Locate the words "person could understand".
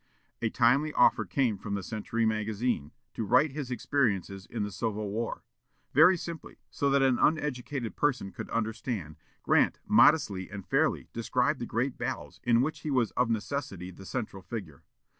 7.95-9.17